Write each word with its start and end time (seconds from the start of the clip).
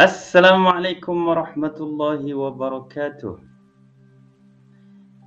Assalamualaikum 0.00 1.28
warahmatullahi 1.28 2.32
wabarakatuh. 2.32 3.36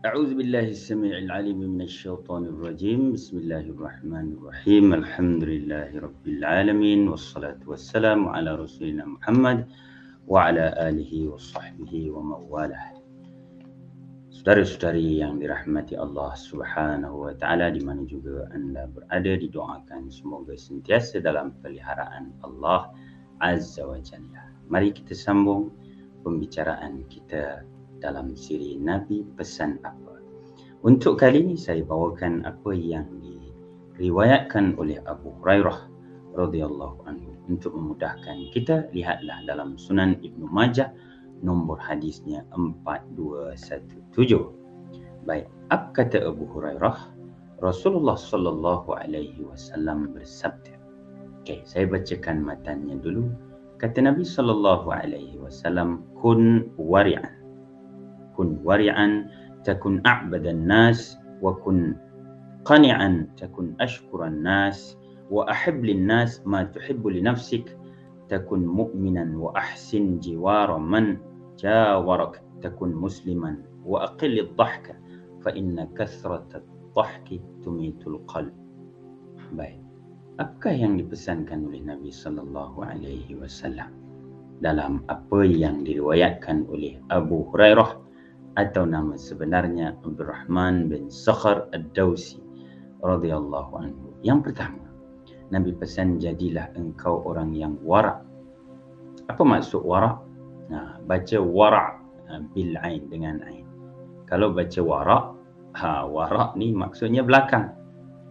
A'udzu 0.01 0.33
billahi 0.33 0.73
as-sami'il 0.73 1.29
'alim 1.29 1.61
minasy 1.61 2.09
syaithanir 2.09 2.57
rajim. 2.57 3.13
Bismillahirrahmanirrahim. 3.13 4.97
Alhamdulillahirabbil 4.97 6.41
alamin 6.41 7.05
wassalatu 7.05 7.69
wassalamu 7.69 8.33
ala 8.33 8.57
rasulina 8.57 9.05
Muhammad 9.05 9.69
wa 10.25 10.49
ala 10.49 10.73
alihi 10.81 11.29
wa 11.29 11.37
sahbihi 11.37 12.09
wa 12.09 12.33
mawalah. 12.33 12.97
Saudara-saudari 14.33 15.21
yang 15.21 15.37
dirahmati 15.37 16.01
Allah 16.01 16.33
Subhanahu 16.33 17.29
wa 17.29 17.33
taala 17.37 17.69
di 17.69 17.85
mana 17.85 18.09
juga 18.09 18.49
Anda 18.57 18.89
berada 18.89 19.37
didoakan 19.37 20.09
semoga 20.09 20.57
sentiasa 20.57 21.21
dalam 21.21 21.53
peliharaan 21.61 22.33
Allah 22.41 22.89
Azza 23.37 23.85
wa 23.85 24.01
Jalla. 24.01 24.52
Mari 24.71 24.95
kita 24.95 25.15
sambung 25.15 25.71
pembicaraan 26.23 27.03
kita 27.11 27.67
dalam 27.99 28.35
siri 28.35 28.79
Nabi 28.79 29.23
pesan 29.35 29.79
apa. 29.83 30.19
Untuk 30.83 31.19
kali 31.19 31.39
ini 31.47 31.55
saya 31.55 31.79
bawakan 31.87 32.43
apa 32.43 32.75
yang 32.75 33.07
diriwayatkan 33.23 34.75
oleh 34.75 34.99
Abu 35.07 35.31
Hurairah 35.39 35.79
radhiyallahu 36.35 37.07
anhu. 37.07 37.31
Untuk 37.47 37.75
memudahkan 37.75 38.51
kita 38.55 38.87
lihatlah 38.95 39.43
dalam 39.47 39.75
Sunan 39.79 40.19
Ibnu 40.19 40.47
Majah 40.47 40.91
nombor 41.43 41.79
hadisnya 41.79 42.47
4217. 42.55 44.07
Baik, 45.23 45.47
apa 45.71 45.87
kata 45.95 46.23
Abu 46.27 46.47
Hurairah? 46.51 47.15
Rasulullah 47.63 48.19
sallallahu 48.19 48.91
alaihi 48.91 49.39
wasallam 49.39 50.11
bersabda. 50.11 50.75
Okey, 51.43 51.63
saya 51.63 51.87
bacakan 51.87 52.43
matannya 52.43 52.99
dulu. 52.99 53.31
كانت 53.83 53.99
النبي 53.99 54.23
صلى 54.23 54.51
الله 54.51 54.93
عليه 54.93 55.37
وسلم 55.37 56.15
كن 56.21 56.71
ورعا 56.77 57.29
كن 58.37 58.57
ورعا 58.63 59.27
تكن 59.63 60.01
أعبد 60.07 60.45
الناس 60.47 61.17
وكن 61.41 61.95
قنعا 62.65 63.27
تكن 63.37 63.75
أشكر 63.81 64.27
الناس 64.27 64.97
وأحب 65.31 65.85
للناس 65.85 66.47
ما 66.47 66.63
تحب 66.63 67.07
لنفسك 67.07 67.77
تكن 68.29 68.65
مؤمنا 68.67 69.37
وأحسن 69.37 70.19
جوار 70.19 70.77
من 70.77 71.17
جاورك 71.59 72.43
تكن 72.61 72.95
مسلما 72.95 73.57
وأقل 73.85 74.39
الضحك 74.39 74.95
فإن 75.41 75.87
كثرة 75.95 76.47
الضحك 76.55 77.41
تميت 77.63 78.07
القلب 78.07 78.53
باي 79.51 79.83
apakah 80.39 80.73
yang 80.73 80.97
dipesankan 80.97 81.67
oleh 81.67 81.81
Nabi 81.83 82.09
sallallahu 82.09 82.81
alaihi 82.85 83.37
wasallam 83.37 83.91
dalam 84.63 85.03
apa 85.11 85.43
yang 85.43 85.83
diriwayatkan 85.83 86.65
oleh 86.71 86.97
Abu 87.11 87.45
Hurairah 87.51 87.99
atau 88.55 88.83
nama 88.85 89.17
sebenarnya 89.17 89.97
Abdurrahman 90.05 90.87
bin 90.87 91.09
Sakhar 91.09 91.67
Ad-Dausi 91.73 92.39
radhiyallahu 93.01 93.71
anhu 93.77 94.07
yang 94.21 94.45
pertama 94.45 94.85
Nabi 95.51 95.73
pesan 95.75 96.21
jadilah 96.21 96.69
engkau 96.77 97.25
orang 97.25 97.51
yang 97.51 97.75
warak 97.81 98.21
apa 99.27 99.41
maksud 99.41 99.81
warak 99.81 100.23
Ha, 100.71 100.97
baca 101.03 101.37
wara' 101.43 101.99
ha, 102.31 102.39
bil 102.55 102.73
ain 102.79 103.03
dengan 103.11 103.43
ain. 103.43 103.67
Kalau 104.25 104.55
baca 104.55 104.79
wara' 104.79 105.23
ha 105.75 106.07
wara' 106.07 106.55
ni 106.55 106.71
maksudnya 106.71 107.21
belakang. 107.21 107.69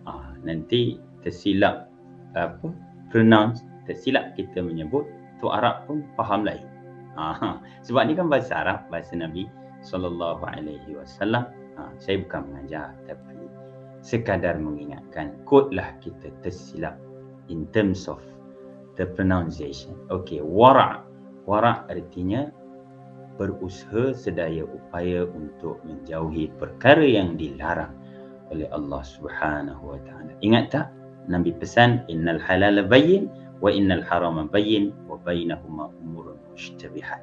Ha, 0.09 0.41
nanti 0.41 0.97
tersilap 1.21 1.92
apa 2.35 2.73
pronounce 3.13 3.65
tersilap 3.85 4.33
kita 4.39 4.63
menyebut 4.63 5.05
tu 5.43 5.51
Arab 5.51 5.85
pun 5.91 6.07
faham 6.15 6.47
lain. 6.47 6.65
Ha, 7.19 7.61
sebab 7.85 8.09
ni 8.09 8.17
kan 8.17 8.33
bahasa 8.33 8.65
Arab, 8.65 8.89
bahasa 8.89 9.13
Nabi 9.19 9.45
sallallahu 9.85 10.41
alaihi 10.49 10.97
wasallam. 10.97 11.51
Ha, 11.77 11.93
saya 12.01 12.25
bukan 12.25 12.49
mengajar 12.49 12.97
tapi 13.05 13.37
sekadar 14.01 14.57
mengingatkan 14.57 15.37
kodlah 15.45 15.93
kita 16.01 16.33
tersilap 16.41 16.97
in 17.53 17.69
terms 17.75 18.09
of 18.09 18.21
the 18.97 19.05
pronunciation. 19.05 19.95
Okay, 20.09 20.41
wara' 20.41 21.13
Warak 21.43 21.91
artinya 21.91 22.47
berusaha 23.35 24.15
sedaya 24.15 24.63
upaya 24.63 25.27
untuk 25.27 25.83
menjauhi 25.83 26.55
perkara 26.55 27.03
yang 27.03 27.35
dilarang 27.35 27.91
oleh 28.55 28.71
Allah 28.71 29.03
Subhanahu 29.03 29.83
wa 29.83 29.99
taala. 30.07 30.39
Ingat 30.39 30.65
tak? 30.71 30.87
Nabi 31.31 31.55
pesan 31.55 32.03
innal 32.11 32.43
halal 32.43 32.83
bayyin 32.87 33.31
wa 33.63 33.71
innal 33.71 34.03
haram 34.03 34.43
bayyin 34.51 34.91
wa 35.07 35.19
bainahuma 35.23 35.93
umurun 36.03 36.39
mushtabihat. 36.55 37.23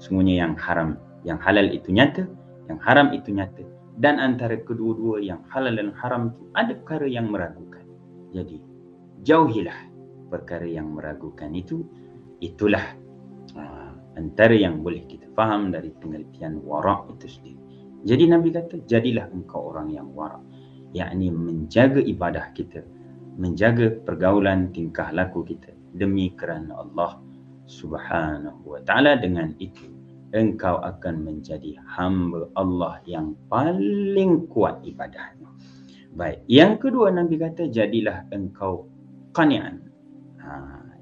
Semuanya 0.00 0.46
yang 0.48 0.54
haram, 0.56 0.96
yang 1.22 1.38
halal 1.38 1.68
itu 1.70 1.92
nyata, 1.92 2.26
yang 2.66 2.80
haram 2.82 3.12
itu 3.14 3.30
nyata 3.30 3.62
dan 4.00 4.16
antara 4.16 4.56
kedua-dua 4.64 5.20
yang 5.20 5.44
halal 5.52 5.76
dan 5.76 5.92
haram 5.92 6.32
itu 6.32 6.42
ada 6.56 6.72
perkara 6.72 7.06
yang 7.06 7.28
meragukan. 7.28 7.84
Jadi 8.32 8.56
jauhilah 9.26 9.76
perkara 10.32 10.64
yang 10.64 10.96
meragukan 10.96 11.52
itu 11.52 11.84
itulah 12.40 12.96
antara 14.16 14.56
yang 14.56 14.80
boleh 14.80 15.04
kita 15.04 15.28
faham 15.36 15.68
dari 15.68 15.92
pengertian 15.92 16.64
warak 16.64 17.12
itu 17.18 17.28
sendiri. 17.28 17.60
Jadi 18.00 18.24
Nabi 18.32 18.48
kata, 18.48 18.80
jadilah 18.88 19.28
engkau 19.28 19.76
orang 19.76 19.92
yang 19.92 20.08
warak. 20.16 20.40
Yakni 20.96 21.28
menjaga 21.30 22.00
ibadah 22.00 22.50
kita, 22.56 22.80
menjaga 23.40 23.88
pergaulan 24.04 24.68
tingkah 24.70 25.08
laku 25.16 25.40
kita 25.48 25.72
demi 25.96 26.36
kerana 26.36 26.84
Allah 26.84 27.16
Subhanahu 27.64 28.76
wa 28.76 28.80
taala 28.84 29.16
dengan 29.16 29.56
itu 29.56 29.88
engkau 30.36 30.78
akan 30.84 31.24
menjadi 31.24 31.80
hamba 31.96 32.46
Allah 32.54 33.00
yang 33.08 33.34
paling 33.48 34.46
kuat 34.52 34.78
ibadahnya. 34.84 35.48
Baik, 36.14 36.44
yang 36.46 36.76
kedua 36.76 37.08
Nabi 37.10 37.40
kata 37.40 37.72
jadilah 37.72 38.28
engkau 38.30 38.86
qani'an. 39.34 39.82
Ha, 40.42 40.50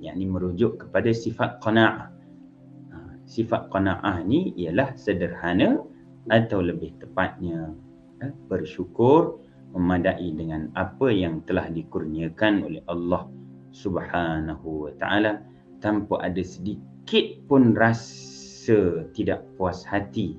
yakni 0.01 0.29
merujuk 0.31 0.87
kepada 0.87 1.11
sifat 1.11 1.61
qana'ah 1.61 2.19
sifat 3.29 3.69
qanaah 3.69 4.25
ni 4.25 4.57
ialah 4.57 4.97
sederhana 4.97 5.85
atau 6.33 6.65
lebih 6.65 6.97
tepatnya 6.97 7.77
eh, 8.25 8.33
bersyukur 8.49 9.45
memadai 9.77 10.33
dengan 10.33 10.73
apa 10.75 11.13
yang 11.13 11.45
telah 11.45 11.69
dikurniakan 11.69 12.65
oleh 12.65 12.83
Allah 12.89 13.29
Subhanahu 13.73 14.89
wa 14.89 14.93
taala 14.97 15.45
tanpa 15.85 16.25
ada 16.25 16.41
sedikit 16.41 17.27
pun 17.47 17.77
rasa 17.77 19.05
tidak 19.13 19.45
puas 19.61 19.85
hati 19.85 20.37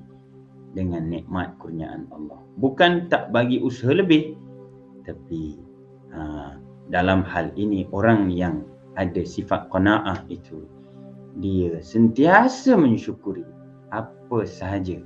dengan 0.74 1.10
nikmat 1.10 1.54
kurniaan 1.58 2.06
Allah. 2.14 2.42
Bukan 2.58 3.10
tak 3.10 3.30
bagi 3.34 3.58
usaha 3.62 3.90
lebih 3.94 4.38
tapi 5.06 5.58
ha, 6.12 6.54
dalam 6.92 7.24
hal 7.24 7.50
ini 7.56 7.88
orang 7.90 8.30
yang 8.30 8.62
ada 8.98 9.22
sifat 9.22 9.70
qanaah 9.70 10.26
itu 10.28 10.66
dia 11.38 11.78
sentiasa 11.78 12.74
mensyukuri 12.74 13.46
apa 13.94 14.44
sahaja 14.44 14.98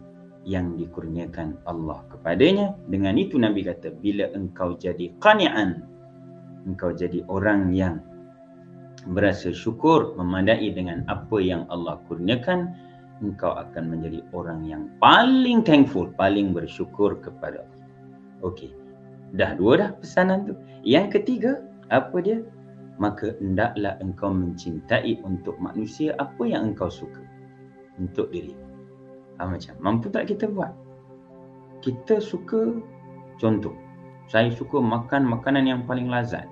yang 0.45 0.77
dikurniakan 0.77 1.59
Allah 1.65 2.05
kepadanya. 2.13 2.77
Dengan 2.89 3.17
itu 3.17 3.41
Nabi 3.41 3.65
kata, 3.65 3.93
bila 3.97 4.29
engkau 4.37 4.77
jadi 4.77 5.13
qani'an, 5.19 5.83
engkau 6.69 6.93
jadi 6.93 7.25
orang 7.33 7.73
yang 7.73 8.01
berasa 9.09 9.53
syukur 9.53 10.17
memadai 10.17 10.73
dengan 10.73 11.05
apa 11.09 11.37
yang 11.41 11.69
Allah 11.69 12.01
kurniakan, 12.09 12.73
engkau 13.25 13.53
akan 13.57 13.85
menjadi 13.89 14.21
orang 14.37 14.65
yang 14.69 14.89
paling 15.01 15.65
thankful, 15.65 16.09
paling 16.17 16.53
bersyukur 16.53 17.17
kepada 17.21 17.65
Allah. 17.65 17.85
Okey. 18.45 18.73
Dah 19.35 19.57
dua 19.59 19.73
dah 19.81 19.91
pesanan 19.99 20.47
tu. 20.47 20.55
Yang 20.85 21.21
ketiga, 21.21 21.65
apa 21.91 22.17
dia? 22.23 22.39
maka 22.99 23.35
hendaklah 23.43 23.99
engkau 23.99 24.31
mencintai 24.31 25.19
untuk 25.27 25.59
manusia 25.59 26.15
apa 26.23 26.47
yang 26.47 26.75
engkau 26.75 26.87
suka 26.87 27.23
untuk 27.99 28.31
diri. 28.31 28.55
Ha, 29.39 29.47
macam 29.49 29.75
mampu 29.83 30.11
tak 30.11 30.31
kita 30.31 30.47
buat? 30.51 30.71
Kita 31.83 32.23
suka 32.23 32.79
contoh. 33.39 33.75
Saya 34.31 34.49
suka 34.55 34.81
makan 34.81 35.29
makanan 35.29 35.69
yang 35.69 35.81
paling 35.85 36.09
lazat. 36.09 36.49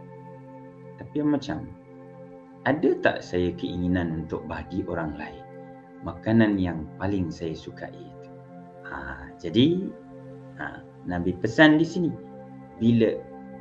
Tapi 1.00 1.25
macam 1.25 1.64
ada 2.62 2.90
tak 3.00 3.25
saya 3.25 3.50
keinginan 3.58 4.23
untuk 4.23 4.44
bagi 4.46 4.84
orang 4.87 5.17
lain 5.19 5.43
makanan 6.02 6.58
yang 6.58 6.84
paling 6.99 7.31
saya 7.31 7.55
sukai 7.55 7.90
itu? 7.94 8.29
Ha, 8.87 9.31
jadi 9.38 9.88
ha, 10.58 10.82
Nabi 11.06 11.32
pesan 11.38 11.79
di 11.79 11.87
sini 11.87 12.11
bila 12.76 13.14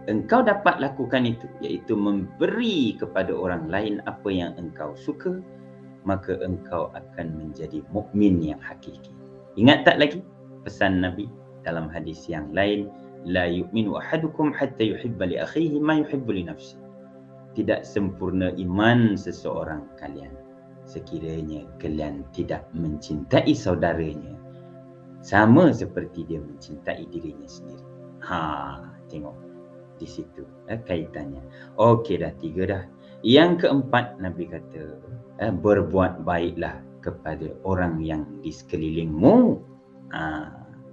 engkau 0.10 0.42
dapat 0.42 0.82
lakukan 0.82 1.30
itu 1.30 1.46
iaitu 1.62 1.94
memberi 1.94 2.98
kepada 2.98 3.32
orang 3.32 3.70
lain 3.70 4.02
apa 4.10 4.30
yang 4.34 4.52
engkau 4.58 4.98
suka 4.98 5.40
maka 6.04 6.38
engkau 6.42 6.90
akan 6.94 7.28
menjadi 7.38 7.86
mukmin 7.94 8.42
yang 8.42 8.62
hakiki 8.62 9.14
ingat 9.56 9.86
tak 9.86 9.98
lagi 10.02 10.20
pesan 10.66 11.02
nabi 11.02 11.30
dalam 11.62 11.90
hadis 11.90 12.26
yang 12.26 12.50
lain 12.54 12.90
la 13.26 13.46
yu'minu 13.46 14.02
ahadukum 14.02 14.50
hatta 14.54 14.82
yuhibba 14.82 15.30
li 15.30 15.38
akhihi 15.38 15.78
ma 15.78 16.02
yuhibbu 16.02 16.32
li 16.34 16.44
nafsi 16.46 16.78
tidak 17.54 17.86
sempurna 17.86 18.50
iman 18.58 19.14
seseorang 19.14 19.86
kalian 20.02 20.34
sekiranya 20.90 21.68
kalian 21.78 22.26
tidak 22.34 22.66
mencintai 22.74 23.54
saudaranya 23.54 24.42
sama 25.22 25.70
seperti 25.70 26.26
dia 26.26 26.42
mencintai 26.42 27.06
dirinya 27.14 27.46
sendiri. 27.46 27.86
Ha, 28.26 28.42
tengok 29.10 29.38
di 30.02 30.10
situ 30.10 30.42
eh, 30.66 30.82
kaitannya. 30.82 31.42
Okey 31.78 32.26
dah 32.26 32.34
tiga 32.42 32.64
dah. 32.66 32.84
Yang 33.22 33.66
keempat 33.66 34.18
Nabi 34.18 34.50
kata 34.50 34.98
eh, 35.42 35.52
berbuat 35.52 36.24
baiklah 36.24 36.80
kepada 37.02 37.52
orang 37.66 38.00
yang 38.06 38.24
di 38.46 38.54
sekelilingmu. 38.54 39.58
Ha, 40.14 40.22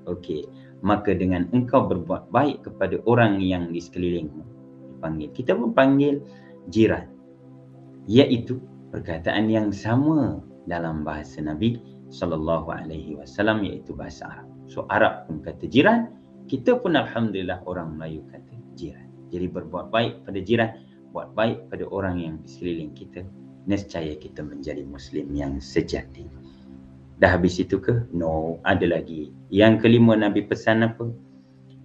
okey. 0.09 0.49
Maka 0.81 1.13
dengan 1.13 1.47
engkau 1.53 1.85
berbuat 1.87 2.33
baik 2.33 2.65
kepada 2.65 2.99
orang 3.05 3.43
yang 3.45 3.71
di 3.71 3.79
sekelilingmu 3.83 4.43
dipanggil. 4.99 5.31
Kita 5.31 5.55
pun 5.55 5.71
panggil 5.71 6.19
jiran. 6.75 7.07
Iaitu 8.11 8.59
perkataan 8.91 9.47
yang 9.47 9.71
sama 9.71 10.43
dalam 10.67 11.07
bahasa 11.07 11.39
Nabi 11.39 11.79
sallallahu 12.11 12.73
alaihi 12.73 13.15
wasallam 13.15 13.63
iaitu 13.63 13.95
bahasa 13.95 14.27
Arab. 14.27 14.49
So 14.67 14.89
Arab 14.91 15.31
pun 15.31 15.45
kata 15.45 15.71
jiran, 15.71 16.11
kita 16.51 16.81
pun 16.81 16.97
alhamdulillah 16.99 17.63
orang 17.69 17.95
Melayu 17.95 18.25
kata 18.33 18.53
jiran. 18.75 19.07
Jadi 19.29 19.47
berbuat 19.49 19.93
baik 19.93 20.25
pada 20.25 20.41
jiran, 20.41 20.71
buat 21.13 21.37
baik 21.37 21.69
pada 21.69 21.85
orang 21.93 22.17
yang 22.17 22.35
di 22.41 22.49
sekeliling 22.49 22.93
kita, 22.97 23.23
nescaya 23.67 24.15
kita 24.15 24.45
menjadi 24.45 24.85
muslim 24.87 25.33
yang 25.35 25.59
sejati. 25.59 26.29
Dah 27.19 27.35
habis 27.35 27.59
itu 27.59 27.83
ke? 27.83 28.07
No, 28.15 28.63
ada 28.63 28.87
lagi. 28.87 29.35
Yang 29.51 29.89
kelima 29.89 30.15
Nabi 30.15 30.47
pesan 30.47 30.87
apa? 30.87 31.11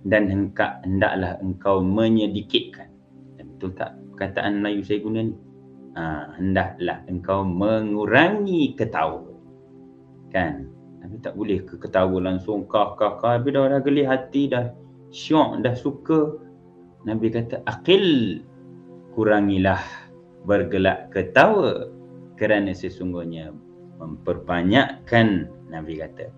Dan 0.05 0.29
hendak 0.29 0.83
hendaklah 0.85 1.39
engkau 1.41 1.81
menyedikitkan. 1.81 2.91
Betul 3.39 3.73
tak 3.73 3.97
perkataan 4.13 4.61
Melayu 4.61 4.83
saya 4.85 4.99
guna 5.01 5.19
ni? 5.25 5.35
Ha, 5.93 6.35
hendaklah 6.41 7.05
engkau 7.05 7.45
mengurangi 7.45 8.73
ketawa 8.73 9.33
kan 10.33 10.65
Nabi 11.05 11.21
tak 11.21 11.37
boleh 11.37 11.61
ke 11.61 11.77
ketawa 11.77 12.17
langsung 12.17 12.65
kah 12.65 12.97
kah 12.97 13.21
kah 13.21 13.37
Nabi 13.37 13.53
dah, 13.53 13.69
dah 13.69 13.81
geli 13.85 14.01
hati 14.01 14.49
dah 14.49 14.73
syok 15.13 15.61
dah 15.61 15.77
suka 15.77 16.41
Nabi 17.05 17.29
kata 17.29 17.61
akil 17.69 18.41
kurangilah 19.13 19.79
bergelak 20.43 21.11
ketawa 21.15 21.87
kerana 22.35 22.75
sesungguhnya 22.75 23.55
memperbanyakkan 23.99 25.47
Nabi 25.71 26.03
kata. 26.03 26.29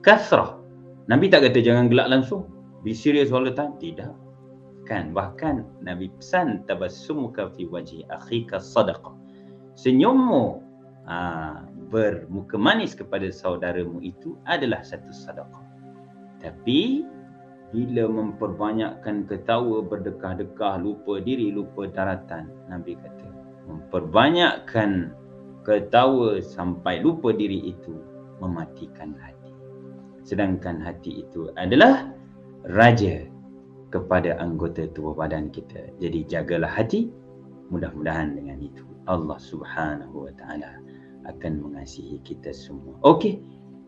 Kasrah. 0.00 0.56
Nabi 1.10 1.28
tak 1.28 1.50
kata 1.50 1.60
jangan 1.60 1.92
gelak 1.92 2.08
langsung. 2.08 2.48
Be 2.80 2.96
serious 2.96 3.28
all 3.34 3.44
the 3.44 3.52
time. 3.52 3.76
Tidak. 3.76 4.08
Kan? 4.88 5.12
Bahkan 5.12 5.84
Nabi 5.84 6.08
pesan 6.16 6.64
tabassumuka 6.64 7.52
fi 7.52 7.68
wajhi 7.68 8.08
akhika 8.08 8.58
sadaqah. 8.58 9.12
Senyummu 9.76 10.64
ha, 11.06 11.62
bermuka 11.92 12.56
manis 12.56 12.96
kepada 12.96 13.28
saudaramu 13.28 14.00
itu 14.00 14.40
adalah 14.48 14.80
satu 14.80 15.12
sedekah. 15.12 15.62
Tapi 16.40 17.04
bila 17.70 18.10
memperbanyakkan 18.10 19.30
ketawa 19.30 19.84
berdekah-dekah 19.86 20.82
lupa 20.82 21.22
diri 21.22 21.54
lupa 21.54 21.86
daratan 21.86 22.50
Nabi 22.66 22.98
kata 22.98 23.29
memperbanyakkan 23.70 25.14
ketawa 25.62 26.42
sampai 26.42 26.98
lupa 26.98 27.30
diri 27.30 27.70
itu 27.70 27.94
mematikan 28.42 29.14
hati. 29.14 29.54
Sedangkan 30.26 30.82
hati 30.82 31.22
itu 31.22 31.54
adalah 31.54 32.10
raja 32.66 33.24
kepada 33.94 34.38
anggota 34.42 34.90
tubuh 34.90 35.14
badan 35.14 35.50
kita. 35.54 35.94
Jadi 36.02 36.26
jagalah 36.26 36.70
hati 36.70 37.10
mudah-mudahan 37.70 38.34
dengan 38.34 38.58
itu 38.58 38.82
Allah 39.06 39.38
Subhanahu 39.38 40.26
wa 40.26 40.32
taala 40.34 40.78
akan 41.30 41.62
mengasihi 41.62 42.18
kita 42.26 42.50
semua. 42.50 42.98
Okey, 43.06 43.38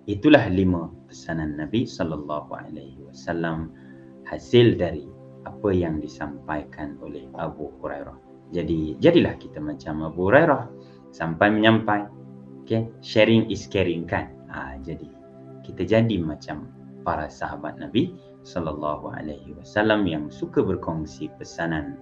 itulah 0.06 0.46
lima 0.50 0.90
pesanan 1.10 1.58
Nabi 1.58 1.86
sallallahu 1.86 2.50
alaihi 2.54 3.02
wasallam 3.02 3.74
hasil 4.26 4.78
dari 4.78 5.06
apa 5.42 5.74
yang 5.74 5.98
disampaikan 5.98 6.94
oleh 7.02 7.26
Abu 7.34 7.70
Hurairah. 7.82 8.14
Jadi 8.52 9.00
jadilah 9.00 9.34
kita 9.40 9.58
macam 9.58 10.04
Abu 10.04 10.28
Hurairah 10.28 10.68
sampai 11.10 11.48
menyampai. 11.48 12.04
Okey, 12.62 12.86
sharing 13.02 13.48
is 13.50 13.66
caring 13.66 14.06
kan. 14.06 14.30
Ha, 14.52 14.78
jadi 14.84 15.08
kita 15.64 15.82
jadi 15.88 16.16
macam 16.20 16.68
para 17.02 17.26
sahabat 17.26 17.80
Nabi 17.80 18.14
sallallahu 18.46 19.10
alaihi 19.10 19.56
wasallam 19.58 20.06
yang 20.06 20.30
suka 20.30 20.62
berkongsi 20.62 21.32
pesanan 21.40 21.98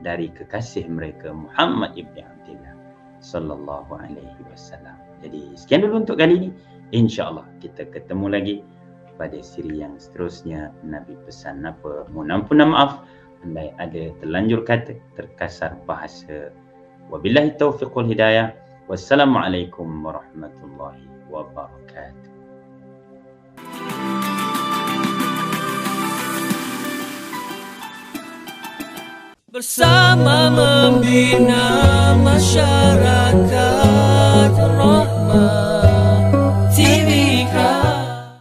dari 0.00 0.30
kekasih 0.32 0.86
mereka 0.88 1.34
Muhammad 1.34 1.92
ibn 1.98 2.22
Abdullah 2.22 2.74
sallallahu 3.20 3.90
alaihi 3.98 4.42
wasallam. 4.48 4.94
Jadi 5.20 5.58
sekian 5.58 5.82
dulu 5.82 6.06
untuk 6.06 6.16
kali 6.22 6.46
ini. 6.46 6.50
Insya-Allah 6.88 7.44
kita 7.60 7.84
ketemu 7.92 8.26
lagi 8.32 8.56
pada 9.20 9.36
siri 9.44 9.84
yang 9.84 10.00
seterusnya 10.00 10.72
Nabi 10.86 11.20
pesan 11.26 11.66
apa? 11.68 12.08
Mohon 12.08 12.40
ampun 12.40 12.64
maaf 12.64 13.04
andai 13.44 13.74
ada 13.78 14.10
terlanjur 14.22 14.64
kata, 14.66 14.98
terkasar 15.14 15.78
bahasa. 15.84 16.50
Wabillahi 17.12 17.56
taufiq 17.56 17.92
wal 17.94 18.08
hidayah. 18.08 18.52
Wassalamualaikum 18.88 19.86
warahmatullahi 20.00 21.04
wabarakatuh. 21.28 22.28
bersama 29.48 30.52
membina 30.54 32.14
masyarakat 32.20 33.48